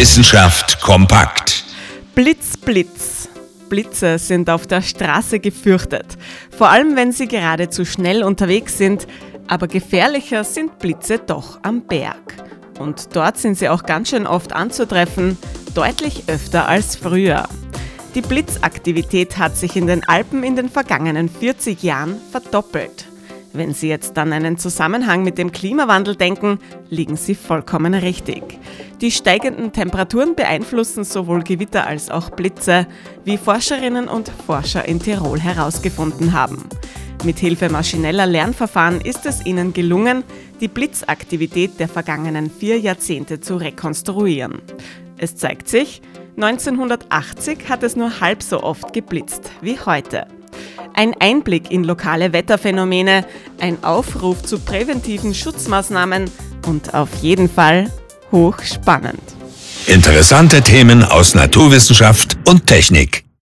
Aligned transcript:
Wissenschaft 0.00 0.80
kompakt. 0.80 1.62
Blitz, 2.14 2.56
Blitz. 2.56 3.28
Blitze 3.68 4.18
sind 4.18 4.48
auf 4.48 4.66
der 4.66 4.80
Straße 4.80 5.40
gefürchtet, 5.40 6.16
vor 6.56 6.70
allem 6.70 6.96
wenn 6.96 7.12
sie 7.12 7.28
gerade 7.28 7.68
zu 7.68 7.84
schnell 7.84 8.22
unterwegs 8.22 8.78
sind, 8.78 9.06
aber 9.46 9.68
gefährlicher 9.68 10.42
sind 10.42 10.78
Blitze 10.78 11.18
doch 11.18 11.58
am 11.64 11.82
Berg. 11.82 12.34
Und 12.78 13.14
dort 13.14 13.36
sind 13.36 13.58
sie 13.58 13.68
auch 13.68 13.82
ganz 13.82 14.08
schön 14.08 14.26
oft 14.26 14.54
anzutreffen, 14.54 15.36
deutlich 15.74 16.24
öfter 16.28 16.66
als 16.66 16.96
früher. 16.96 17.46
Die 18.14 18.22
Blitzaktivität 18.22 19.36
hat 19.36 19.54
sich 19.54 19.76
in 19.76 19.86
den 19.86 20.02
Alpen 20.08 20.44
in 20.44 20.56
den 20.56 20.70
vergangenen 20.70 21.28
40 21.28 21.82
Jahren 21.82 22.16
verdoppelt. 22.32 23.09
Wenn 23.52 23.74
Sie 23.74 23.88
jetzt 23.88 24.16
an 24.16 24.32
einen 24.32 24.58
Zusammenhang 24.58 25.24
mit 25.24 25.36
dem 25.36 25.50
Klimawandel 25.50 26.14
denken, 26.14 26.60
liegen 26.88 27.16
Sie 27.16 27.34
vollkommen 27.34 27.94
richtig. 27.94 28.42
Die 29.00 29.10
steigenden 29.10 29.72
Temperaturen 29.72 30.36
beeinflussen 30.36 31.02
sowohl 31.02 31.42
Gewitter 31.42 31.86
als 31.86 32.10
auch 32.10 32.30
Blitze, 32.30 32.86
wie 33.24 33.38
Forscherinnen 33.38 34.06
und 34.06 34.30
Forscher 34.46 34.86
in 34.86 35.00
Tirol 35.00 35.40
herausgefunden 35.40 36.32
haben. 36.32 36.64
Mit 37.24 37.38
Hilfe 37.38 37.68
maschineller 37.68 38.26
Lernverfahren 38.26 39.00
ist 39.00 39.26
es 39.26 39.44
ihnen 39.44 39.72
gelungen, 39.72 40.22
die 40.60 40.68
Blitzaktivität 40.68 41.80
der 41.80 41.88
vergangenen 41.88 42.50
vier 42.50 42.78
Jahrzehnte 42.78 43.40
zu 43.40 43.56
rekonstruieren. 43.56 44.62
Es 45.18 45.34
zeigt 45.34 45.68
sich, 45.68 46.02
1980 46.36 47.68
hat 47.68 47.82
es 47.82 47.96
nur 47.96 48.20
halb 48.20 48.42
so 48.42 48.62
oft 48.62 48.92
geblitzt 48.92 49.50
wie 49.60 49.78
heute. 49.78 50.28
Ein 50.94 51.14
Einblick 51.18 51.70
in 51.70 51.84
lokale 51.84 52.32
Wetterphänomene, 52.32 53.24
ein 53.60 53.82
Aufruf 53.84 54.42
zu 54.42 54.58
präventiven 54.58 55.34
Schutzmaßnahmen 55.34 56.30
und 56.66 56.94
auf 56.94 57.08
jeden 57.22 57.48
Fall 57.48 57.90
hochspannend. 58.32 59.22
Interessante 59.86 60.62
Themen 60.62 61.04
aus 61.04 61.34
Naturwissenschaft 61.34 62.36
und 62.46 62.66
Technik. 62.66 63.29